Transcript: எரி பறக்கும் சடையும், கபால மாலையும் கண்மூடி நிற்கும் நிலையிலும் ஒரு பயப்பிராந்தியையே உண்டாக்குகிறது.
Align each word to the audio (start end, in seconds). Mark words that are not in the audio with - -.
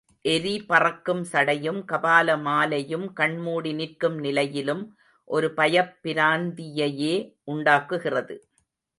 எரி 0.25 0.53
பறக்கும் 0.67 1.23
சடையும், 1.31 1.81
கபால 1.87 2.41
மாலையும் 2.41 3.13
கண்மூடி 3.13 3.73
நிற்கும் 3.73 4.17
நிலையிலும் 4.19 4.81
ஒரு 5.27 5.53
பயப்பிராந்தியையே 5.57 7.13
உண்டாக்குகிறது. 7.43 8.37